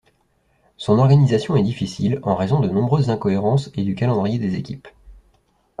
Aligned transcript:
Son 0.77 0.97
organisation 0.97 1.55
est 1.55 1.61
difficile 1.61 2.19
en 2.23 2.33
raison 2.35 2.59
de 2.59 2.67
nombreuses 2.67 3.11
incohérences 3.11 3.69
et 3.75 3.83
du 3.83 3.93
calendrier 3.93 4.39
des 4.39 4.55
équipes. 4.55 4.87